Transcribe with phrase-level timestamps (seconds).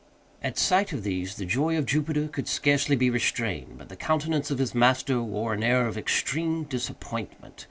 [0.41, 4.49] At sight of these the joy of Jupiter could scarcely be restrained, but the countenance
[4.49, 7.59] of his master wore an air of extreme disappointment.